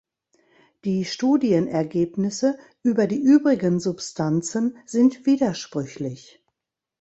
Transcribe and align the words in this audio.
Die 0.83 1.05
Studienergebnisse 1.05 2.57
über 2.81 3.05
die 3.05 3.21
übrigen 3.21 3.79
Substanzen 3.79 4.75
sind 4.87 5.27
widersprüchlich. 5.27 6.43